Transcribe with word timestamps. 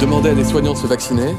Demander 0.00 0.30
à 0.30 0.34
des 0.34 0.44
soignants 0.44 0.72
de 0.72 0.78
se 0.78 0.86
vacciner, 0.88 1.34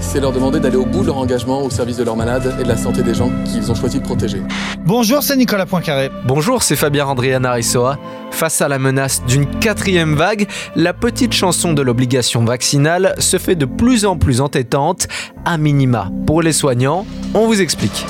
c'est 0.00 0.18
leur 0.18 0.32
demander 0.32 0.60
d'aller 0.60 0.76
au 0.76 0.86
bout 0.86 1.02
de 1.02 1.06
leur 1.06 1.18
engagement 1.18 1.62
au 1.62 1.70
service 1.70 1.98
de 1.98 2.04
leurs 2.04 2.16
malades 2.16 2.56
et 2.58 2.62
de 2.62 2.68
la 2.68 2.76
santé 2.76 3.02
des 3.02 3.14
gens 3.14 3.30
qu'ils 3.44 3.70
ont 3.70 3.74
choisi 3.74 3.98
de 4.00 4.04
protéger. 4.04 4.40
Bonjour, 4.84 5.22
c'est 5.22 5.36
Nicolas 5.36 5.66
Poincaré. 5.66 6.10
Bonjour, 6.26 6.62
c'est 6.62 6.74
Fabien 6.74 7.06
Andriana 7.06 7.52
Rissoa. 7.52 7.98
Face 8.30 8.62
à 8.62 8.68
la 8.68 8.78
menace 8.78 9.22
d'une 9.26 9.46
quatrième 9.46 10.14
vague, 10.14 10.48
la 10.74 10.94
petite 10.94 11.34
chanson 11.34 11.74
de 11.74 11.82
l'obligation 11.82 12.44
vaccinale 12.44 13.14
se 13.18 13.36
fait 13.36 13.56
de 13.56 13.66
plus 13.66 14.06
en 14.06 14.16
plus 14.16 14.40
entêtante, 14.40 15.06
à 15.44 15.58
minima. 15.58 16.10
Pour 16.26 16.40
les 16.40 16.52
soignants, 16.52 17.04
on 17.34 17.46
vous 17.46 17.60
explique. 17.60 18.06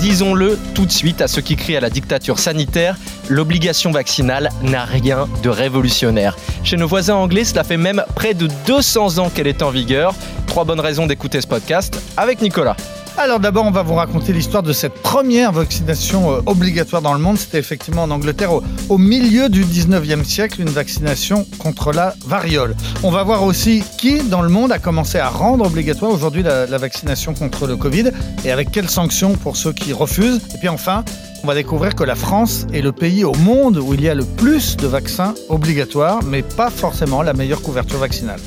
Disons-le 0.00 0.56
tout 0.74 0.86
de 0.86 0.92
suite 0.92 1.20
à 1.20 1.26
ceux 1.26 1.42
qui 1.42 1.56
crient 1.56 1.76
à 1.76 1.80
la 1.80 1.90
dictature 1.90 2.38
sanitaire, 2.38 2.96
l'obligation 3.28 3.90
vaccinale 3.90 4.50
n'a 4.62 4.84
rien 4.84 5.28
de 5.42 5.48
révolutionnaire. 5.48 6.36
Chez 6.64 6.76
nos 6.76 6.86
voisins 6.86 7.16
anglais, 7.16 7.44
cela 7.44 7.64
fait 7.64 7.76
même 7.76 8.04
près 8.14 8.34
de 8.34 8.48
200 8.66 9.18
ans 9.18 9.30
qu'elle 9.30 9.46
est 9.46 9.62
en 9.62 9.70
vigueur. 9.70 10.14
Trois 10.46 10.64
bonnes 10.64 10.80
raisons 10.80 11.06
d'écouter 11.06 11.40
ce 11.40 11.46
podcast 11.46 12.00
avec 12.16 12.40
Nicolas. 12.42 12.76
Alors 13.20 13.40
d'abord, 13.40 13.66
on 13.66 13.72
va 13.72 13.82
vous 13.82 13.96
raconter 13.96 14.32
l'histoire 14.32 14.62
de 14.62 14.72
cette 14.72 14.94
première 14.94 15.50
vaccination 15.50 16.30
euh, 16.30 16.40
obligatoire 16.46 17.02
dans 17.02 17.14
le 17.14 17.18
monde. 17.18 17.36
C'était 17.36 17.58
effectivement 17.58 18.04
en 18.04 18.12
Angleterre 18.12 18.52
au, 18.88 18.96
milieu 18.96 19.48
du 19.48 19.64
19e 19.64 20.22
siècle, 20.22 20.60
une 20.60 20.68
vaccination 20.68 21.44
contre 21.58 21.90
la 21.90 22.14
variole. 22.24 22.76
On 23.02 23.10
va 23.10 23.24
voir 23.24 23.42
aussi 23.42 23.82
qui 23.98 24.22
dans 24.22 24.40
le 24.40 24.48
monde 24.48 24.70
a 24.70 24.78
commencé 24.78 25.18
à 25.18 25.30
rendre 25.30 25.66
obligatoire 25.66 26.12
aujourd'hui 26.12 26.44
la, 26.44 26.66
la 26.66 26.78
vaccination 26.78 27.34
contre 27.34 27.66
le 27.66 27.76
Covid 27.76 28.12
et 28.44 28.52
avec 28.52 28.70
quelles 28.70 28.88
sanctions 28.88 29.32
pour 29.34 29.56
ceux 29.56 29.72
qui 29.72 29.92
refusent. 29.92 30.40
Et 30.54 30.58
puis 30.58 30.68
enfin, 30.68 31.04
on 31.42 31.48
va 31.48 31.56
découvrir 31.56 31.96
que 31.96 32.04
la 32.04 32.14
France 32.14 32.68
est 32.72 32.82
le 32.82 32.92
pays 32.92 33.24
au 33.24 33.34
monde 33.34 33.78
où 33.78 33.94
il 33.94 34.00
y 34.00 34.08
a 34.08 34.14
le 34.14 34.24
plus 34.24 34.76
de 34.76 34.86
vaccins 34.86 35.34
obligatoires, 35.48 36.20
mais 36.22 36.42
pas 36.42 36.70
forcément 36.70 37.22
la 37.22 37.32
meilleure 37.32 37.62
couverture 37.62 37.98
vaccinale. 37.98 38.40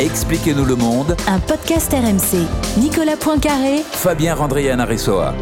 Expliquez-nous 0.00 0.64
le 0.64 0.76
monde. 0.76 1.14
Un 1.28 1.38
podcast 1.40 1.92
RMC. 1.92 2.46
Nicolas 2.78 3.18
Poincaré. 3.18 3.82
Fabien 3.84 4.34
Randrian 4.34 4.78
Aressoa. 4.78 5.34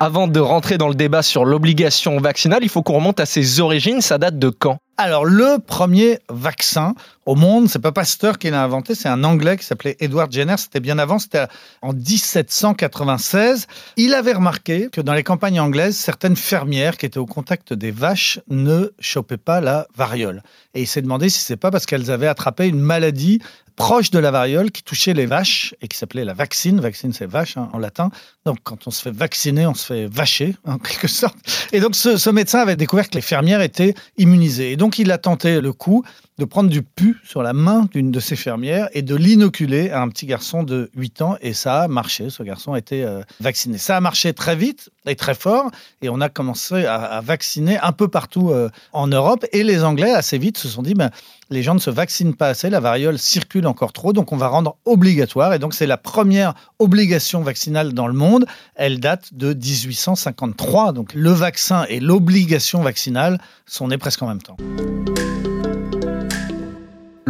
Avant 0.00 0.28
de 0.28 0.40
rentrer 0.40 0.78
dans 0.78 0.88
le 0.88 0.94
débat 0.94 1.22
sur 1.22 1.44
l'obligation 1.44 2.18
vaccinale, 2.18 2.60
il 2.62 2.70
faut 2.70 2.82
qu'on 2.82 2.94
remonte 2.94 3.20
à 3.20 3.26
ses 3.26 3.60
origines. 3.60 4.00
Ça 4.00 4.16
date 4.16 4.38
de 4.38 4.48
quand? 4.48 4.78
Alors, 4.96 5.26
le 5.26 5.58
premier 5.58 6.18
vaccin 6.30 6.94
au 7.24 7.34
monde, 7.34 7.68
c'est 7.68 7.78
pas 7.78 7.92
Pasteur 7.92 8.38
qui 8.38 8.50
l'a 8.50 8.64
inventé, 8.64 8.94
c'est 8.94 9.08
un 9.08 9.22
Anglais 9.22 9.56
qui 9.56 9.64
s'appelait 9.64 9.96
Edward 10.00 10.32
Jenner. 10.32 10.56
C'était 10.56 10.80
bien 10.80 10.98
avant, 10.98 11.18
c'était 11.18 11.46
en 11.80 11.92
1796. 11.92 13.66
Il 13.96 14.14
avait 14.14 14.32
remarqué 14.32 14.88
que 14.90 15.00
dans 15.00 15.14
les 15.14 15.22
campagnes 15.22 15.60
anglaises, 15.60 15.96
certaines 15.96 16.36
fermières 16.36 16.96
qui 16.96 17.06
étaient 17.06 17.18
au 17.18 17.26
contact 17.26 17.72
des 17.72 17.92
vaches 17.92 18.40
ne 18.48 18.92
chopaient 18.98 19.36
pas 19.36 19.60
la 19.60 19.86
variole. 19.94 20.42
Et 20.74 20.82
il 20.82 20.86
s'est 20.86 21.02
demandé 21.02 21.28
si 21.28 21.38
c'est 21.38 21.56
pas 21.56 21.70
parce 21.70 21.86
qu'elles 21.86 22.10
avaient 22.10 22.26
attrapé 22.26 22.66
une 22.66 22.80
maladie 22.80 23.40
proche 23.76 24.10
de 24.10 24.18
la 24.18 24.30
variole 24.30 24.70
qui 24.70 24.82
touchait 24.82 25.14
les 25.14 25.26
vaches 25.26 25.74
et 25.80 25.88
qui 25.88 25.96
s'appelait 25.96 26.24
la 26.24 26.34
vaccine. 26.34 26.80
Vaccine, 26.80 27.12
c'est 27.12 27.26
vache 27.26 27.56
hein, 27.56 27.68
en 27.72 27.78
latin. 27.78 28.10
Donc, 28.44 28.58
quand 28.62 28.86
on 28.86 28.90
se 28.90 29.02
fait 29.02 29.10
vacciner, 29.10 29.66
on 29.66 29.74
se 29.74 29.86
fait 29.86 30.06
vacher, 30.06 30.56
en 30.64 30.78
quelque 30.78 31.08
sorte. 31.08 31.36
Et 31.72 31.80
donc, 31.80 31.94
ce, 31.94 32.16
ce 32.16 32.30
médecin 32.30 32.60
avait 32.60 32.76
découvert 32.76 33.08
que 33.08 33.14
les 33.14 33.22
fermières 33.22 33.60
étaient 33.60 33.94
immunisées. 34.16 34.72
Et 34.72 34.76
donc, 34.76 34.98
il 34.98 35.10
a 35.10 35.18
tenté 35.18 35.60
le 35.60 35.72
coup 35.72 36.04
de 36.38 36.44
prendre 36.44 36.70
du 36.70 36.82
pu 36.82 37.16
sur 37.24 37.42
la 37.42 37.52
main 37.52 37.88
d'une 37.92 38.10
de 38.10 38.20
ses 38.20 38.36
fermières 38.36 38.88
et 38.92 39.02
de 39.02 39.14
l'inoculer 39.14 39.90
à 39.90 40.00
un 40.00 40.08
petit 40.08 40.26
garçon 40.26 40.62
de 40.62 40.90
8 40.96 41.22
ans. 41.22 41.36
Et 41.40 41.52
ça 41.52 41.82
a 41.82 41.88
marché. 41.88 42.30
Ce 42.30 42.42
garçon 42.42 42.72
a 42.72 42.78
été 42.78 43.04
euh, 43.04 43.22
vacciné. 43.40 43.78
Ça 43.78 43.96
a 43.96 44.00
marché 44.00 44.32
très 44.32 44.56
vite 44.56 44.90
et 45.06 45.14
très 45.14 45.34
fort. 45.34 45.70
Et 46.00 46.08
on 46.08 46.20
a 46.20 46.28
commencé 46.28 46.86
à, 46.86 47.20
vacciner 47.22 47.78
un 47.80 47.92
peu 47.92 48.08
partout 48.08 48.50
euh, 48.50 48.70
en 48.92 49.06
Europe. 49.08 49.44
Et 49.52 49.62
les 49.62 49.84
Anglais, 49.84 50.10
assez 50.10 50.38
vite, 50.38 50.56
se 50.56 50.68
sont 50.68 50.82
dit 50.82 50.94
ben, 50.94 51.10
les 51.50 51.62
gens 51.62 51.74
ne 51.74 51.80
se 51.80 51.90
vaccinent 51.90 52.34
pas 52.34 52.48
assez, 52.48 52.70
la 52.70 52.80
variole 52.80 53.18
circule 53.18 53.66
encore 53.66 53.92
trop, 53.92 54.14
donc 54.14 54.32
on 54.32 54.36
va 54.36 54.48
rendre 54.48 54.76
obligatoire. 54.86 55.52
Et 55.52 55.58
donc 55.58 55.74
c'est 55.74 55.86
la 55.86 55.98
première 55.98 56.54
obligation 56.78 57.42
vaccinale 57.42 57.92
dans 57.92 58.06
le 58.06 58.14
monde. 58.14 58.46
Elle 58.74 59.00
date 59.00 59.34
de 59.34 59.52
1853. 59.52 60.92
Donc 60.92 61.12
le 61.14 61.30
vaccin 61.30 61.84
et 61.88 62.00
l'obligation 62.00 62.80
vaccinale 62.80 63.38
sont 63.66 63.88
nés 63.88 63.98
presque 63.98 64.22
en 64.22 64.28
même 64.28 64.42
temps. 64.42 64.56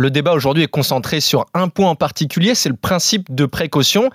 Le 0.03 0.11
débat 0.11 0.33
aujourd'hui 0.33 0.65
est 0.65 0.69
concentré 0.69 1.21
sur 1.21 1.47
un 1.55 1.69
point 1.69 1.91
en 1.91 1.95
particulier, 1.95 2.57
c'est 2.57 2.69
le 2.69 2.75
principe 2.75 3.33
de 3.33 3.47
précaution. 3.47 4.11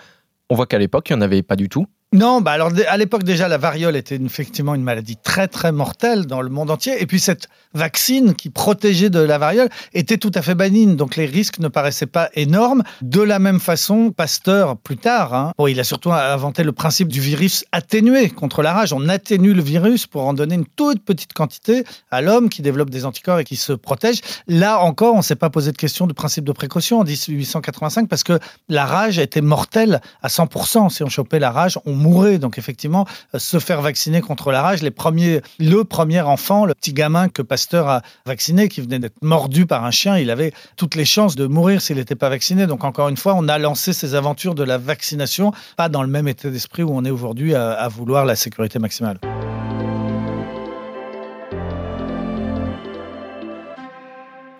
On 0.49 0.55
voit 0.55 0.67
qu'à 0.67 0.79
l'époque, 0.79 1.09
il 1.09 1.13
n'y 1.13 1.19
en 1.19 1.21
avait 1.21 1.43
pas 1.43 1.55
du 1.55 1.69
tout. 1.69 1.87
Non, 2.13 2.39
bah 2.39 2.51
alors 2.51 2.71
à 2.87 2.95
l'époque 2.95 3.23
déjà 3.23 3.49
la 3.49 3.57
variole 3.57 3.97
était 3.97 4.15
effectivement 4.15 4.75
une 4.75 4.81
maladie 4.81 5.17
très 5.17 5.49
très 5.49 5.73
mortelle 5.73 6.25
dans 6.25 6.41
le 6.41 6.47
monde 6.47 6.71
entier 6.71 6.95
et 7.01 7.05
puis 7.05 7.19
cette 7.19 7.49
vaccine 7.73 8.33
qui 8.33 8.49
protégeait 8.49 9.09
de 9.09 9.19
la 9.19 9.37
variole 9.37 9.67
était 9.93 10.15
tout 10.15 10.31
à 10.33 10.41
fait 10.41 10.55
bénigne 10.55 10.95
donc 10.95 11.17
les 11.17 11.25
risques 11.25 11.59
ne 11.59 11.67
paraissaient 11.67 12.05
pas 12.05 12.29
énormes. 12.33 12.83
De 13.01 13.21
la 13.21 13.39
même 13.39 13.59
façon, 13.59 14.11
Pasteur 14.11 14.77
plus 14.77 14.95
tard, 14.95 15.33
hein, 15.33 15.51
bon, 15.57 15.67
il 15.67 15.81
a 15.81 15.83
surtout 15.83 16.13
inventé 16.13 16.63
le 16.63 16.71
principe 16.71 17.09
du 17.09 17.19
virus 17.19 17.65
atténué 17.73 18.29
contre 18.29 18.61
la 18.61 18.71
rage. 18.71 18.93
On 18.93 19.09
atténue 19.09 19.53
le 19.53 19.61
virus 19.61 20.07
pour 20.07 20.25
en 20.25 20.33
donner 20.33 20.55
une 20.55 20.65
toute 20.65 21.03
petite 21.03 21.33
quantité 21.33 21.83
à 22.09 22.21
l'homme 22.21 22.47
qui 22.47 22.61
développe 22.61 22.89
des 22.89 23.03
anticorps 23.03 23.39
et 23.39 23.43
qui 23.43 23.57
se 23.57 23.73
protège. 23.73 24.21
Là 24.47 24.79
encore, 24.79 25.13
on 25.15 25.17
ne 25.17 25.23
s'est 25.23 25.35
pas 25.35 25.49
posé 25.49 25.73
de 25.73 25.77
question 25.77 26.07
du 26.07 26.13
principe 26.13 26.45
de 26.45 26.53
précaution 26.53 27.01
en 27.01 27.03
1885 27.03 28.07
parce 28.07 28.23
que 28.23 28.39
la 28.69 28.85
rage 28.85 29.19
était 29.19 29.41
mortelle 29.41 29.99
à 30.21 30.29
100%. 30.29 30.89
Si 30.89 31.03
on 31.03 31.09
chopait 31.09 31.39
la 31.39 31.51
rage, 31.51 31.77
on 31.85 31.96
mourait. 31.97 32.37
Donc 32.39 32.57
effectivement, 32.57 33.05
se 33.35 33.59
faire 33.59 33.81
vacciner 33.81 34.21
contre 34.21 34.51
la 34.51 34.61
rage, 34.61 34.81
les 34.81 34.91
premiers, 34.91 35.41
le 35.59 35.83
premier 35.83 36.21
enfant, 36.21 36.65
le 36.65 36.73
petit 36.73 36.93
gamin 36.93 37.27
que 37.29 37.41
Pasteur 37.41 37.89
a 37.89 38.01
vacciné, 38.25 38.69
qui 38.69 38.81
venait 38.81 38.99
d'être 38.99 39.21
mordu 39.21 39.65
par 39.65 39.83
un 39.83 39.91
chien, 39.91 40.17
il 40.17 40.29
avait 40.29 40.53
toutes 40.75 40.95
les 40.95 41.05
chances 41.05 41.35
de 41.35 41.47
mourir 41.47 41.81
s'il 41.81 41.97
n'était 41.97 42.15
pas 42.15 42.29
vacciné. 42.29 42.67
Donc 42.67 42.83
encore 42.83 43.09
une 43.09 43.17
fois, 43.17 43.33
on 43.35 43.47
a 43.47 43.57
lancé 43.57 43.93
ces 43.93 44.15
aventures 44.15 44.55
de 44.55 44.63
la 44.63 44.77
vaccination, 44.77 45.51
pas 45.75 45.89
dans 45.89 46.03
le 46.03 46.09
même 46.09 46.27
état 46.27 46.49
d'esprit 46.49 46.83
où 46.83 46.91
on 46.93 47.03
est 47.03 47.11
aujourd'hui 47.11 47.55
à 47.55 47.87
vouloir 47.87 48.25
la 48.25 48.35
sécurité 48.35 48.79
maximale. 48.79 49.19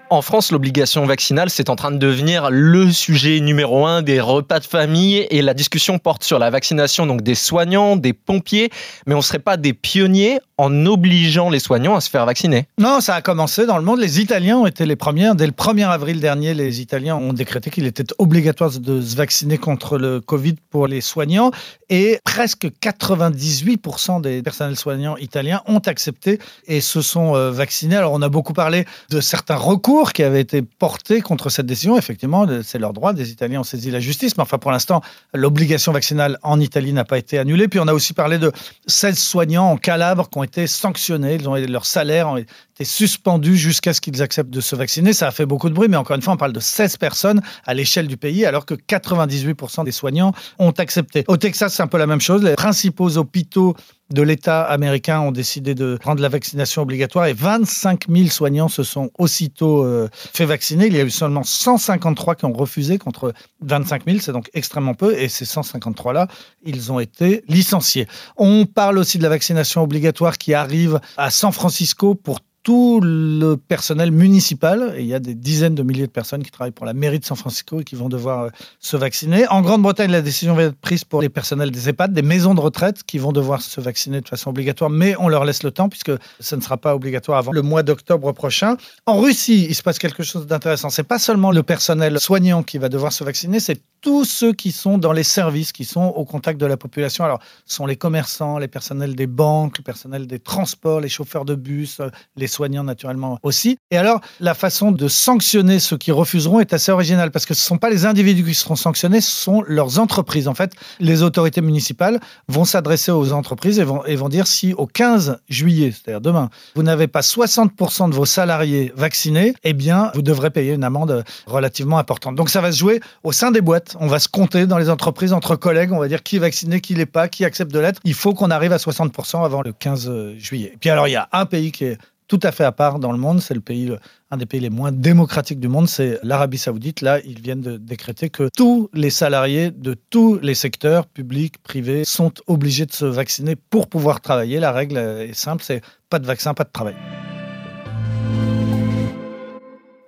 En 0.10 0.22
France, 0.22 0.54
l'obligation 0.54 1.06
vaccinale, 1.06 1.50
c'est 1.50 1.70
en 1.70 1.76
train 1.76 1.92
de 1.92 1.98
devenir 1.98 2.48
le 2.50 2.94
sujet 2.94 3.42
numéro 3.42 3.86
un 3.86 4.02
des 4.02 4.22
repas 4.22 4.62
de 4.62 4.66
famille 4.66 5.28
et 5.30 5.42
la 5.42 5.54
discussion 5.54 6.00
porte 6.00 6.24
sur 6.24 6.40
la 6.40 6.50
vaccination 6.50 7.06
donc 7.06 7.24
des 7.24 7.36
soignants, 7.36 7.98
des 7.98 8.14
pompiers, 8.14 8.70
mais 9.06 9.16
on 9.16 9.18
ne 9.18 9.22
serait 9.22 9.40
pas 9.40 9.58
des 9.58 9.74
pionniers 9.74 10.40
en 10.58 10.86
obligeant 10.86 11.50
les 11.50 11.60
soignants 11.60 11.96
à 11.96 12.02
se 12.02 12.10
faire 12.10 12.26
vacciner. 12.26 12.68
Non, 12.80 13.02
ça 13.02 13.16
a 13.16 13.22
commencé 13.22 13.66
dans 13.66 13.78
le 13.78 13.84
monde. 13.84 14.00
Les 14.00 14.22
Italiens 14.22 14.58
ont 14.60 14.66
été 14.66 14.86
les 14.86 14.96
premiers. 14.96 15.30
Dès 15.36 15.46
le 15.46 15.52
1er 15.52 15.88
avril 15.88 16.22
dernier, 16.22 16.54
les 16.54 16.80
Italiens 16.80 17.18
ont 17.18 17.34
décrété 17.34 17.70
qu'il 17.70 17.86
était 17.86 18.06
obligatoire 18.18 18.72
de 18.72 19.02
se 19.02 19.16
vacciner 19.18 19.58
contre 19.58 19.98
le 19.98 20.22
Covid 20.22 20.56
pour 20.70 20.88
les 20.88 21.02
soignants 21.02 21.52
et 21.90 22.20
presque 22.24 22.68
98% 22.82 24.22
des 24.22 24.42
personnels 24.42 24.78
soignants 24.78 25.18
italiens 25.18 25.62
ont 25.68 25.80
accepté 25.80 26.40
et 26.66 26.80
se 26.80 27.02
sont 27.02 27.34
vaccinés. 27.52 27.98
Alors 27.98 28.14
on 28.14 28.22
a 28.22 28.30
beaucoup 28.30 28.54
parlé 28.54 28.86
de 29.10 29.20
certains 29.20 29.58
recours 29.58 29.97
qui 30.06 30.24
avait 30.24 30.42
été 30.42 30.62
porté 30.62 31.22
contre 31.22 31.50
cette 31.50 31.66
décision. 31.66 31.98
Effectivement, 31.98 32.46
c'est 32.64 32.80
leur 32.80 32.94
droit. 32.94 33.14
Des 33.14 33.32
Italiens 33.32 33.62
ont 33.62 33.64
saisi 33.64 33.92
la 33.92 34.00
justice. 34.00 34.38
Mais 34.38 34.44
enfin, 34.44 34.58
pour 34.58 34.72
l'instant, 34.72 35.02
l'obligation 35.34 35.92
vaccinale 35.92 36.38
en 36.44 36.60
Italie 36.60 36.94
n'a 36.94 37.06
pas 37.06 37.18
été 37.18 37.38
annulée. 37.38 37.68
Puis 37.68 37.80
on 37.80 37.88
a 37.88 37.94
aussi 37.94 38.14
parlé 38.14 38.38
de 38.38 38.52
16 38.88 39.18
soignants 39.18 39.72
en 39.72 39.78
Calabre 39.78 40.30
qui 40.30 40.38
ont 40.38 40.44
été 40.44 40.68
sanctionnés. 40.68 41.36
Ils 41.36 41.50
ont, 41.50 41.56
leur 41.56 41.86
salaire 41.86 42.30
ont 42.30 42.38
été 42.38 42.84
suspendus 42.84 43.58
jusqu'à 43.58 43.94
ce 43.94 44.02
qu'ils 44.02 44.22
acceptent 44.22 44.50
de 44.50 44.62
se 44.62 44.76
vacciner. 44.76 45.14
Ça 45.14 45.28
a 45.28 45.32
fait 45.32 45.46
beaucoup 45.46 45.70
de 45.70 45.74
bruit. 45.74 45.88
Mais 45.88 45.98
encore 45.98 46.16
une 46.16 46.22
fois, 46.22 46.34
on 46.34 46.38
parle 46.38 46.54
de 46.54 46.60
16 46.60 46.98
personnes 46.98 47.42
à 47.66 47.74
l'échelle 47.74 48.08
du 48.08 48.18
pays, 48.18 48.46
alors 48.46 48.66
que 48.66 48.74
98% 48.74 49.86
des 49.86 49.92
soignants 49.92 50.34
ont 50.60 50.72
accepté. 50.72 51.26
Au 51.28 51.38
Texas, 51.38 51.74
c'est 51.74 51.84
un 51.84 51.88
peu 51.88 51.98
la 51.98 52.08
même 52.08 52.22
chose. 52.22 52.44
Les 52.44 52.56
principaux 52.56 53.18
hôpitaux 53.18 53.76
de 54.12 54.22
l'État 54.22 54.64
américain 54.64 55.20
ont 55.20 55.32
décidé 55.32 55.76
de 55.76 55.98
rendre 56.04 56.22
la 56.22 56.30
vaccination 56.30 56.82
obligatoire 56.82 57.26
et 57.26 57.34
25 57.34 58.06
000 58.10 58.30
soignants 58.30 58.68
se 58.70 58.84
sont 58.84 59.12
aussitôt 59.18 59.84
euh, 59.84 60.10
fait 60.14 60.46
vacciner. 60.46 60.88
Il 60.88 60.96
y 60.96 61.00
a 61.00 61.04
eu 61.04 61.10
seulement 61.10 61.44
153 61.44 62.36
qui 62.36 62.46
ont 62.46 62.54
refusé 62.54 62.98
contre 62.98 63.34
25 63.62 64.06
000, 64.06 64.20
c'est 64.20 64.32
donc 64.32 64.50
extrêmement 64.54 64.94
peu. 64.94 65.18
Et 65.18 65.28
ces 65.30 65.46
153-là, 65.46 66.28
ils 66.64 66.92
ont 66.92 67.00
été 67.00 67.44
licenciés. 67.48 68.08
On 68.38 68.66
parle 68.66 68.98
aussi 68.98 69.18
de 69.18 69.24
la 69.24 69.30
vaccination 69.30 69.84
obligatoire 69.84 70.38
qui 70.38 70.54
arrive 70.54 71.00
à 71.18 71.30
San 71.30 71.52
Francisco 71.52 72.16
pour 72.16 72.40
tout 72.68 73.00
le 73.02 73.56
personnel 73.56 74.12
municipal. 74.12 74.94
Et 74.98 75.00
il 75.00 75.08
y 75.08 75.14
a 75.14 75.20
des 75.20 75.36
dizaines 75.36 75.74
de 75.74 75.84
milliers 75.84 76.06
de 76.06 76.12
personnes 76.12 76.44
qui 76.44 76.52
travaillent 76.52 76.74
pour 76.74 76.86
la 76.86 76.92
mairie 76.92 77.18
de 77.18 77.24
San 77.24 77.38
Francisco 77.38 77.80
et 77.80 77.86
qui 77.86 77.96
vont 77.96 78.10
devoir 78.10 78.44
euh, 78.44 78.50
se 78.82 78.98
vacciner. 78.98 79.48
En 79.48 79.62
Grande-Bretagne, 79.62 80.12
la 80.12 80.22
décision 80.22 80.54
va 80.54 80.64
être 80.64 80.76
prise 80.76 81.06
pour 81.06 81.22
les 81.22 81.30
personnels 81.30 81.72
des 81.72 81.88
EHPAD, 81.88 82.12
des 82.12 82.22
maisons 82.22 82.56
de 82.56 82.60
retraite 82.60 83.04
qui 83.04 83.20
vont 83.20 83.32
devoir 83.32 83.62
se 83.62 83.80
vacciner 83.80 84.20
de 84.20 84.28
façon 84.28 84.50
obligatoire, 84.50 84.90
mais 84.90 85.16
on 85.18 85.30
leur 85.30 85.46
laisse 85.46 85.64
le 85.64 85.72
temps 85.72 85.88
puisque 85.88 86.12
ça 86.42 86.58
ne 86.58 86.62
sera 86.62 86.76
pas 86.76 86.94
obligatoire 86.94 87.38
avant 87.38 87.54
le 87.54 87.62
mois 87.62 87.84
d'octobre 87.84 88.34
prochain. 88.34 88.76
En 89.06 89.18
Russie, 89.22 89.66
il 89.70 89.74
se 89.74 89.82
passe 89.82 89.98
quelque 89.98 90.24
chose 90.24 90.46
d'intéressant. 90.46 90.90
C'est 90.90 91.04
pas 91.04 91.20
seulement 91.20 91.52
le 91.52 91.64
personnel 91.64 92.20
soignant 92.20 92.64
qui 92.64 92.80
va 92.80 92.90
devoir 92.90 93.14
se 93.14 93.24
vacciner, 93.24 93.62
c'est 93.62 93.82
tous 94.02 94.26
ceux 94.26 94.54
qui 94.54 94.72
sont 94.72 94.98
dans 94.98 95.12
les 95.12 95.24
services, 95.24 95.72
qui 95.72 95.86
sont 95.86 96.04
au 96.04 96.26
contact 96.26 96.60
de 96.60 96.66
la 96.66 96.78
population. 96.78 97.24
Alors, 97.24 97.40
ce 97.66 97.76
sont 97.76 97.86
les 97.86 97.96
commerçants, 97.96 98.58
les 98.58 98.68
personnels 98.68 99.16
des 99.16 99.28
banques, 99.28 99.78
le 99.80 99.84
personnel 99.84 100.28
des 100.28 100.40
transports, 100.40 101.00
les 101.02 101.10
chauffeurs 101.10 101.46
de 101.46 101.56
bus, 101.56 102.00
euh, 102.00 102.10
les 102.36 102.48
soignants 102.58 102.84
naturellement 102.84 103.38
aussi. 103.44 103.78
Et 103.92 103.98
alors, 103.98 104.20
la 104.40 104.56
façon 104.56 104.92
de 104.92 105.08
sanctionner 105.08 105.80
ceux 105.80 105.98
qui 105.98 106.12
refuseront 106.12 106.60
est 106.60 106.74
assez 106.74 106.92
originale 106.92 107.30
parce 107.32 107.46
que 107.46 107.54
ce 107.54 107.62
ne 107.62 107.68
sont 107.68 107.78
pas 107.78 107.90
les 107.90 108.06
individus 108.06 108.44
qui 108.44 108.56
seront 108.56 108.76
sanctionnés, 108.76 109.22
ce 109.22 109.32
sont 109.32 109.64
leurs 109.68 110.00
entreprises. 110.00 110.48
En 110.48 110.56
fait, 110.56 110.74
les 111.00 111.22
autorités 111.22 111.62
municipales 111.62 112.20
vont 112.48 112.66
s'adresser 112.66 113.12
aux 113.12 113.32
entreprises 113.32 113.80
et 113.80 113.84
vont, 113.84 114.04
et 114.06 114.16
vont 114.16 114.30
dire 114.30 114.48
si 114.48 114.74
au 114.74 114.88
15 114.88 115.40
juillet, 115.50 115.92
c'est-à-dire 115.92 116.22
demain, 116.22 116.50
vous 116.76 116.84
n'avez 116.84 117.08
pas 117.08 117.22
60% 117.22 118.10
de 118.10 118.16
vos 118.16 118.26
salariés 118.26 118.92
vaccinés, 118.96 119.54
eh 119.64 119.74
bien, 119.74 120.12
vous 120.16 120.24
devrez 120.24 120.50
payer 120.50 120.74
une 120.74 120.84
amende 120.84 121.24
relativement 121.46 122.00
importante. 122.00 122.36
Donc, 122.36 122.50
ça 122.50 122.62
va 122.62 122.72
se 122.72 122.80
jouer 122.80 123.00
au 123.24 123.32
sein 123.32 123.52
des 123.52 123.62
boîtes. 123.62 123.96
On 124.00 124.08
va 124.08 124.20
se 124.20 124.28
compter 124.28 124.66
dans 124.66 124.80
les 124.80 124.90
entreprises 124.90 125.34
entre 125.34 125.56
collègues. 125.56 125.92
On 125.92 126.00
va 126.00 126.08
dire 126.08 126.24
qui 126.24 126.38
est 126.38 126.40
vacciné, 126.40 126.82
qui 126.82 126.96
l'est 126.96 127.06
pas, 127.06 127.28
qui 127.28 127.46
accepte 127.46 127.72
de 127.72 127.80
l'être. 127.80 128.02
Il 128.04 128.16
faut 128.16 128.34
qu'on 128.34 128.50
arrive 128.50 128.74
à 128.74 128.78
60% 128.78 129.46
avant 129.46 129.62
le 129.62 129.74
15 129.74 130.38
juillet. 130.38 130.72
Et 130.74 130.78
puis 130.78 130.90
alors, 130.90 131.08
il 131.08 131.12
y 131.12 131.16
a 131.16 131.30
un 131.32 131.46
pays 131.46 131.72
qui 131.72 131.86
est 131.86 131.98
tout 132.28 132.40
à 132.44 132.52
fait 132.52 132.64
à 132.64 132.72
part 132.72 133.00
dans 133.00 133.12
le 133.12 133.18
monde. 133.18 133.42
C'est 133.42 133.54
le 133.54 133.62
pays, 133.62 133.92
un 134.32 134.38
des 134.38 134.46
pays 134.46 134.60
les 134.60 134.70
moins 134.70 134.92
démocratiques 134.92 135.60
du 135.60 135.68
monde, 135.68 135.88
c'est 135.88 136.20
l'Arabie 136.24 136.58
Saoudite. 136.58 137.02
Là, 137.02 137.20
ils 137.26 137.42
viennent 137.42 137.62
de 137.62 137.78
décréter 137.78 138.30
que 138.30 138.50
tous 138.56 138.90
les 138.94 139.10
salariés 139.10 139.72
de 139.72 139.96
tous 140.10 140.40
les 140.42 140.56
secteurs, 140.56 141.08
publics, 141.08 141.58
privés, 141.64 142.04
sont 142.06 142.32
obligés 142.48 142.86
de 142.86 142.94
se 142.94 143.06
vacciner 143.06 143.56
pour 143.56 143.88
pouvoir 143.88 144.22
travailler. 144.22 144.60
La 144.60 144.72
règle 144.72 144.98
est 144.98 145.34
simple, 145.34 145.64
c'est 145.64 145.82
pas 146.10 146.20
de 146.20 146.26
vaccin, 146.26 146.54
pas 146.54 146.64
de 146.64 146.72
travail. 146.72 146.96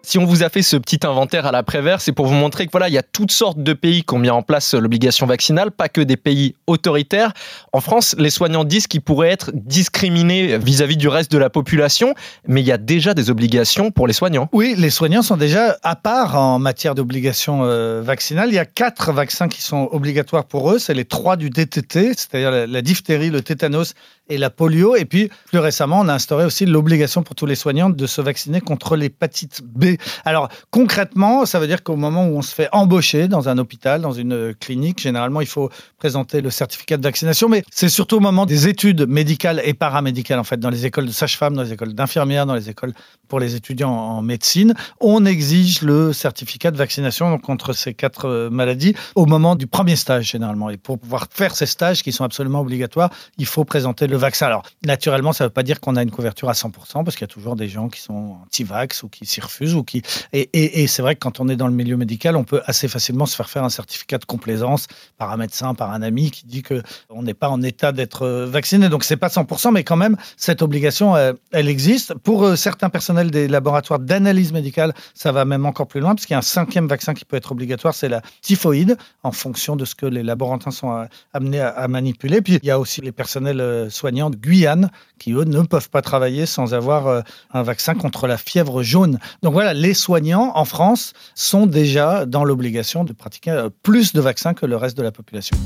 Si 0.09 0.17
on 0.17 0.25
vous 0.25 0.41
a 0.41 0.49
fait 0.49 0.63
ce 0.63 0.75
petit 0.75 1.05
inventaire 1.05 1.45
à 1.45 1.51
l'après-vert, 1.51 2.01
c'est 2.01 2.13
pour 2.13 2.25
vous 2.25 2.33
montrer 2.33 2.65
que 2.65 2.71
voilà, 2.71 2.87
il 2.87 2.95
y 2.95 2.97
a 2.97 3.03
toutes 3.03 3.31
sortes 3.31 3.61
de 3.61 3.73
pays 3.73 4.01
qui 4.01 4.15
ont 4.15 4.17
mis 4.17 4.31
en 4.31 4.41
place 4.41 4.73
l'obligation 4.73 5.27
vaccinale, 5.27 5.69
pas 5.69 5.87
que 5.87 6.01
des 6.01 6.17
pays 6.17 6.55
autoritaires. 6.65 7.31
En 7.73 7.79
France, 7.79 8.15
les 8.17 8.31
soignants 8.31 8.63
disent 8.63 8.87
qu'ils 8.87 9.03
pourraient 9.03 9.29
être 9.29 9.51
discriminés 9.53 10.57
vis-à-vis 10.57 10.97
du 10.97 11.07
reste 11.07 11.31
de 11.31 11.37
la 11.37 11.51
population, 11.51 12.15
mais 12.47 12.61
il 12.61 12.65
y 12.65 12.71
a 12.71 12.79
déjà 12.79 13.13
des 13.13 13.29
obligations 13.29 13.91
pour 13.91 14.07
les 14.07 14.13
soignants. 14.13 14.49
Oui, 14.51 14.73
les 14.75 14.89
soignants 14.89 15.21
sont 15.21 15.37
déjà 15.37 15.77
à 15.83 15.95
part 15.95 16.35
en 16.35 16.57
matière 16.57 16.95
d'obligation 16.95 17.59
euh, 17.65 18.01
vaccinale. 18.03 18.49
Il 18.49 18.55
y 18.55 18.57
a 18.57 18.65
quatre 18.65 19.13
vaccins 19.13 19.47
qui 19.47 19.61
sont 19.61 19.89
obligatoires 19.91 20.45
pour 20.45 20.71
eux. 20.71 20.79
C'est 20.79 20.95
les 20.95 21.05
trois 21.05 21.37
du 21.37 21.51
DTT, 21.51 22.15
c'est-à-dire 22.17 22.65
la 22.67 22.81
diphtérie, 22.81 23.29
le 23.29 23.43
tétanos 23.43 23.93
et 24.29 24.37
la 24.37 24.49
polio. 24.49 24.95
Et 24.95 25.05
puis, 25.05 25.29
plus 25.47 25.59
récemment, 25.59 25.99
on 25.99 26.07
a 26.07 26.13
instauré 26.13 26.45
aussi 26.45 26.65
l'obligation 26.65 27.23
pour 27.23 27.35
tous 27.35 27.45
les 27.45 27.55
soignants 27.55 27.89
de 27.89 28.07
se 28.07 28.21
vacciner 28.21 28.61
contre 28.61 28.95
l'hépatite 28.95 29.61
B. 29.63 29.95
Alors, 30.25 30.49
concrètement, 30.71 31.45
ça 31.45 31.59
veut 31.59 31.67
dire 31.67 31.83
qu'au 31.83 31.95
moment 31.95 32.27
où 32.27 32.37
on 32.37 32.41
se 32.41 32.53
fait 32.53 32.69
embaucher 32.71 33.27
dans 33.27 33.49
un 33.49 33.57
hôpital, 33.57 34.01
dans 34.01 34.11
une 34.11 34.53
clinique, 34.55 34.99
généralement, 35.01 35.41
il 35.41 35.47
faut 35.47 35.69
présenter 35.97 36.41
le 36.41 36.49
certificat 36.49 36.97
de 36.97 37.03
vaccination. 37.03 37.49
Mais 37.49 37.63
c'est 37.71 37.89
surtout 37.89 38.17
au 38.17 38.21
moment 38.21 38.45
des 38.45 38.67
études 38.67 39.07
médicales 39.07 39.61
et 39.65 39.73
paramédicales, 39.73 40.39
en 40.39 40.43
fait, 40.43 40.59
dans 40.59 40.69
les 40.69 40.85
écoles 40.85 41.07
de 41.07 41.11
sage-femme, 41.11 41.55
dans 41.55 41.63
les 41.63 41.73
écoles 41.73 41.93
d'infirmières, 41.93 42.45
dans 42.45 42.55
les 42.55 42.69
écoles 42.69 42.93
pour 43.27 43.39
les 43.39 43.55
étudiants 43.55 43.91
en 43.91 44.21
médecine, 44.21 44.73
on 44.99 45.25
exige 45.25 45.81
le 45.81 46.13
certificat 46.13 46.71
de 46.71 46.77
vaccination 46.77 47.37
contre 47.37 47.73
ces 47.73 47.93
quatre 47.93 48.25
euh, 48.25 48.49
maladies 48.49 48.95
au 49.15 49.25
moment 49.25 49.55
du 49.55 49.67
premier 49.67 49.95
stage, 49.95 50.31
généralement. 50.31 50.69
Et 50.69 50.77
pour 50.77 50.99
pouvoir 50.99 51.27
faire 51.29 51.55
ces 51.55 51.65
stages 51.65 52.03
qui 52.03 52.11
sont 52.11 52.23
absolument 52.23 52.61
obligatoires, 52.61 53.11
il 53.37 53.45
faut 53.45 53.65
présenter 53.65 54.07
le 54.07 54.17
vaccin. 54.19 54.45
Alors, 54.45 54.63
naturellement, 54.85 55.33
ça 55.33 55.43
ne 55.43 55.47
veut 55.49 55.53
pas 55.53 55.63
dire 55.63 55.79
qu'on 55.79 55.95
a 55.95 56.03
une 56.03 56.11
couverture 56.11 56.49
à 56.49 56.53
100%, 56.53 57.03
parce 57.03 57.15
qu'il 57.15 57.21
y 57.21 57.23
a 57.23 57.27
toujours 57.27 57.55
des 57.55 57.67
gens 57.67 57.89
qui 57.89 58.01
sont 58.01 58.37
anti-vax 58.45 59.03
ou 59.03 59.09
qui 59.09 59.25
s'y 59.25 59.41
refusent. 59.41 59.75
Ou 59.75 59.83
qui... 59.83 60.01
Et, 60.33 60.87
c'est 60.87 61.01
vrai 61.01 61.15
que 61.15 61.19
quand 61.19 61.39
on 61.39 61.47
est 61.49 61.55
dans 61.55 61.67
le 61.67 61.73
milieu 61.73 61.97
médical, 61.97 62.35
on 62.35 62.43
peut 62.43 62.61
assez 62.65 62.87
facilement 62.87 63.25
se 63.25 63.35
faire 63.35 63.49
faire 63.49 63.63
un 63.63 63.69
certificat 63.69 64.17
de 64.17 64.25
complaisance 64.25 64.87
par 65.17 65.31
un 65.31 65.37
médecin, 65.37 65.73
par 65.73 65.91
un 65.91 66.01
ami 66.01 66.31
qui 66.31 66.45
dit 66.45 66.63
qu'on 66.63 67.23
n'est 67.23 67.33
pas 67.33 67.49
en 67.49 67.61
état 67.61 67.91
d'être 67.91 68.23
euh, 68.23 68.45
vacciné. 68.45 68.89
Donc, 68.89 69.03
c'est 69.03 69.17
pas 69.17 69.27
100%, 69.27 69.71
mais 69.71 69.83
quand 69.83 69.95
même, 69.95 70.17
cette 70.37 70.61
obligation, 70.61 71.15
elle, 71.15 71.35
elle 71.51 71.69
existe. 71.69 72.13
Pour 72.15 72.43
euh, 72.43 72.55
certains 72.55 72.89
personnels 72.89 73.31
des 73.31 73.47
laboratoires 73.47 73.99
d'analyse 73.99 74.51
médicale, 74.51 74.93
ça 75.13 75.31
va 75.31 75.45
même 75.45 75.65
encore 75.65 75.87
plus 75.87 75.99
loin, 75.99 76.15
parce 76.15 76.25
qu'il 76.25 76.33
y 76.33 76.35
a 76.35 76.39
un 76.39 76.41
cinquième 76.41 76.87
vaccin 76.87 77.13
qui 77.13 77.25
peut 77.25 77.37
être 77.37 77.51
obligatoire, 77.51 77.93
c'est 77.93 78.09
la 78.09 78.21
typhoïde, 78.41 78.97
en 79.23 79.31
fonction 79.31 79.75
de 79.75 79.85
ce 79.85 79.95
que 79.95 80.05
les 80.05 80.23
laborantins 80.23 80.71
sont 80.71 80.91
euh, 80.91 81.05
amenés 81.33 81.59
à, 81.59 81.69
à 81.69 81.87
manipuler. 81.87 82.41
Puis, 82.41 82.59
il 82.61 82.67
y 82.67 82.71
a 82.71 82.79
aussi 82.79 83.01
les 83.01 83.11
personnels 83.11 83.87
soignants 83.89 84.08
de 84.11 84.35
Guyane 84.35 84.89
qui, 85.19 85.33
eux, 85.33 85.43
ne 85.43 85.61
peuvent 85.61 85.89
pas 85.89 86.01
travailler 86.01 86.45
sans 86.45 86.73
avoir 86.73 87.07
euh, 87.07 87.21
un 87.53 87.63
vaccin 87.63 87.95
contre 87.95 88.27
la 88.27 88.37
fièvre 88.37 88.83
jaune. 88.83 89.19
Donc 89.43 89.53
voilà, 89.53 89.73
les 89.73 89.93
soignants 89.93 90.51
en 90.55 90.65
France 90.65 91.13
sont 91.35 91.65
déjà 91.65 92.25
dans 92.25 92.43
l'obligation 92.43 93.03
de 93.03 93.13
pratiquer 93.13 93.51
euh, 93.51 93.69
plus 93.83 94.13
de 94.13 94.21
vaccins 94.21 94.53
que 94.53 94.65
le 94.65 94.75
reste 94.75 94.97
de 94.97 95.03
la 95.03 95.11
population 95.11 95.57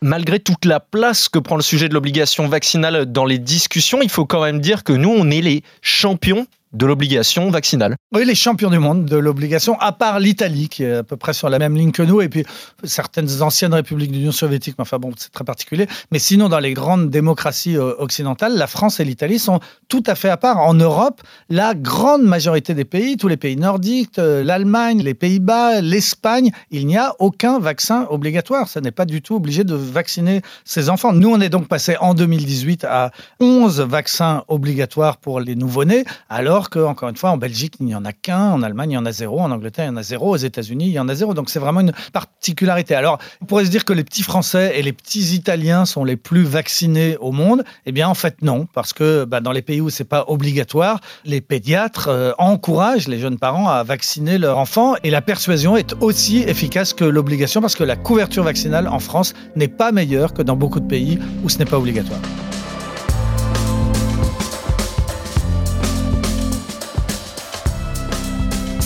malgré 0.00 0.38
toute 0.38 0.64
la 0.64 0.78
place 0.78 1.28
que 1.28 1.40
prend 1.40 1.56
le 1.56 1.62
sujet 1.62 1.88
de 1.88 1.94
l'obligation 1.94 2.46
vaccinale 2.46 3.06
dans 3.06 3.24
les 3.24 3.38
discussions, 3.38 4.00
il 4.00 4.08
faut 4.08 4.26
quand 4.26 4.42
même 4.42 4.60
dire 4.60 4.84
que 4.84 4.92
nous, 4.92 5.10
on 5.10 5.28
est 5.28 5.40
les 5.40 5.64
champions 5.82 6.46
de 6.72 6.86
l'obligation 6.86 7.50
vaccinale. 7.50 7.96
Oui, 8.12 8.24
les 8.24 8.34
champions 8.34 8.70
du 8.70 8.78
monde 8.78 9.04
de 9.04 9.16
l'obligation, 9.16 9.78
à 9.80 9.92
part 9.92 10.20
l'Italie, 10.20 10.68
qui 10.68 10.84
est 10.84 10.96
à 10.96 11.02
peu 11.02 11.16
près 11.16 11.32
sur 11.32 11.48
la 11.48 11.58
même 11.58 11.76
ligne 11.76 11.92
que 11.92 12.02
nous, 12.02 12.20
et 12.20 12.28
puis 12.28 12.44
certaines 12.84 13.42
anciennes 13.42 13.74
républiques 13.74 14.10
de 14.10 14.16
l'Union 14.16 14.32
soviétique, 14.32 14.74
mais 14.78 14.82
enfin 14.82 14.98
bon, 14.98 15.12
c'est 15.16 15.32
très 15.32 15.44
particulier. 15.44 15.86
Mais 16.12 16.18
sinon, 16.18 16.48
dans 16.48 16.58
les 16.58 16.74
grandes 16.74 17.10
démocraties 17.10 17.76
euh, 17.76 17.94
occidentales, 17.98 18.56
la 18.56 18.66
France 18.66 19.00
et 19.00 19.04
l'Italie 19.04 19.38
sont 19.38 19.60
tout 19.88 20.02
à 20.06 20.14
fait 20.14 20.28
à 20.28 20.36
part. 20.36 20.58
En 20.58 20.74
Europe, 20.74 21.22
la 21.48 21.74
grande 21.74 22.22
majorité 22.22 22.74
des 22.74 22.84
pays, 22.84 23.16
tous 23.16 23.28
les 23.28 23.36
pays 23.36 23.56
nordiques, 23.56 24.18
euh, 24.18 24.44
l'Allemagne, 24.44 25.02
les 25.02 25.14
Pays-Bas, 25.14 25.80
l'Espagne, 25.80 26.50
il 26.70 26.86
n'y 26.86 26.96
a 26.96 27.14
aucun 27.18 27.58
vaccin 27.58 28.06
obligatoire. 28.10 28.68
Ça 28.68 28.80
n'est 28.80 28.90
pas 28.90 29.06
du 29.06 29.22
tout 29.22 29.36
obligé 29.36 29.64
de 29.64 29.74
vacciner 29.74 30.42
ses 30.64 30.90
enfants. 30.90 31.12
Nous, 31.12 31.30
on 31.30 31.40
est 31.40 31.48
donc 31.48 31.68
passé 31.68 31.96
en 32.00 32.14
2018 32.14 32.84
à 32.84 33.10
11 33.40 33.80
vaccins 33.80 34.44
obligatoires 34.48 35.16
pour 35.16 35.40
les 35.40 35.54
nouveau-nés, 35.54 36.04
alors 36.28 36.57
alors 36.58 36.70
que, 36.70 36.80
encore 36.80 37.08
une 37.08 37.16
fois, 37.16 37.30
en 37.30 37.36
Belgique, 37.36 37.74
il 37.78 37.86
n'y 37.86 37.94
en 37.94 38.04
a 38.04 38.12
qu'un, 38.12 38.50
en 38.50 38.64
Allemagne, 38.64 38.90
il 38.90 38.94
y 38.94 38.98
en 38.98 39.06
a 39.06 39.12
zéro, 39.12 39.38
en 39.38 39.52
Angleterre, 39.52 39.84
il 39.84 39.88
y 39.90 39.92
en 39.92 39.96
a 39.96 40.02
zéro, 40.02 40.30
aux 40.30 40.36
États-Unis, 40.36 40.86
il 40.86 40.92
y 40.92 40.98
en 40.98 41.08
a 41.08 41.14
zéro. 41.14 41.32
Donc 41.32 41.50
c'est 41.50 41.60
vraiment 41.60 41.78
une 41.78 41.92
particularité. 42.12 42.96
Alors, 42.96 43.20
on 43.40 43.44
pourrait 43.44 43.64
se 43.64 43.70
dire 43.70 43.84
que 43.84 43.92
les 43.92 44.02
petits 44.02 44.24
Français 44.24 44.72
et 44.74 44.82
les 44.82 44.92
petits 44.92 45.36
Italiens 45.36 45.84
sont 45.84 46.02
les 46.02 46.16
plus 46.16 46.42
vaccinés 46.42 47.16
au 47.18 47.30
monde. 47.30 47.62
Eh 47.86 47.92
bien, 47.92 48.08
en 48.08 48.14
fait, 48.14 48.42
non, 48.42 48.66
parce 48.74 48.92
que 48.92 49.24
bah, 49.24 49.38
dans 49.38 49.52
les 49.52 49.62
pays 49.62 49.80
où 49.80 49.88
c'est 49.88 50.02
pas 50.02 50.24
obligatoire, 50.26 50.98
les 51.24 51.40
pédiatres 51.40 52.08
euh, 52.08 52.32
encouragent 52.38 53.06
les 53.06 53.20
jeunes 53.20 53.38
parents 53.38 53.68
à 53.68 53.84
vacciner 53.84 54.36
leurs 54.36 54.58
enfants 54.58 54.96
et 55.04 55.10
la 55.10 55.22
persuasion 55.22 55.76
est 55.76 55.94
aussi 56.00 56.38
efficace 56.38 56.92
que 56.92 57.04
l'obligation 57.04 57.60
parce 57.60 57.76
que 57.76 57.84
la 57.84 57.94
couverture 57.94 58.42
vaccinale 58.42 58.88
en 58.88 58.98
France 58.98 59.32
n'est 59.54 59.68
pas 59.68 59.92
meilleure 59.92 60.34
que 60.34 60.42
dans 60.42 60.56
beaucoup 60.56 60.80
de 60.80 60.88
pays 60.88 61.20
où 61.44 61.48
ce 61.48 61.58
n'est 61.58 61.66
pas 61.66 61.78
obligatoire. 61.78 62.18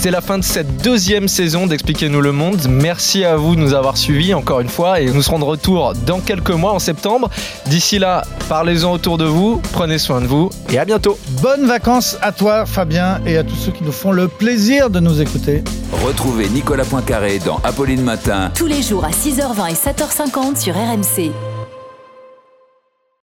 C'est 0.03 0.11
la 0.11 0.21
fin 0.21 0.37
de 0.37 0.43
cette 0.43 0.83
deuxième 0.83 1.29
saison 1.29 1.69
d'Expliquez-nous 1.69 2.21
le 2.21 2.33
monde. 2.33 2.67
Merci 2.69 3.25
à 3.25 3.37
vous 3.37 3.55
de 3.55 3.61
nous 3.61 3.73
avoir 3.73 3.97
suivis 3.97 4.35
encore 4.35 4.59
une 4.59 4.69
fois 4.69 5.01
et 5.01 5.07
nous 5.07 5.23
serons 5.23 5.39
de 5.39 5.45
retour 5.45 5.93
dans 6.05 6.19
quelques 6.19 6.51
mois 6.51 6.73
en 6.73 6.81
septembre. 6.81 7.31
D'ici 7.67 8.01
là, 8.01 8.25
parlez-en 8.49 8.93
autour 8.93 9.17
de 9.17 9.27
vous, 9.27 9.63
prenez 9.71 9.99
soin 9.99 10.21
de 10.21 10.27
vous 10.27 10.51
et 10.73 10.79
à 10.81 10.85
bientôt. 10.85 11.17
Bonnes 11.41 11.67
vacances 11.67 12.19
à 12.21 12.33
toi 12.33 12.67
Fabien 12.67 13.21
et 13.27 13.37
à 13.37 13.45
tous 13.45 13.55
ceux 13.55 13.71
qui 13.71 13.85
nous 13.85 13.93
font 13.93 14.11
le 14.11 14.27
plaisir 14.27 14.91
de 14.91 14.99
nous 14.99 15.21
écouter. 15.21 15.63
Retrouvez 16.05 16.49
Nicolas 16.49 16.85
Poincaré 16.85 17.39
dans 17.39 17.61
Apolline 17.63 18.03
Matin. 18.03 18.51
Tous 18.57 18.67
les 18.67 18.83
jours 18.83 19.05
à 19.05 19.11
6h20 19.11 19.71
et 19.71 19.75
7h50 19.75 20.57
sur 20.61 20.75
RMC. 20.75 21.31